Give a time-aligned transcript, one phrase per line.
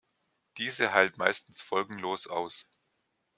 [0.57, 2.67] Diese heilt meistens folgenlos aus.